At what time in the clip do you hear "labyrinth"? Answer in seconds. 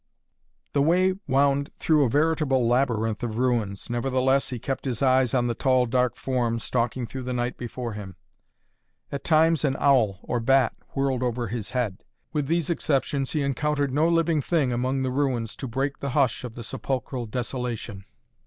2.67-3.21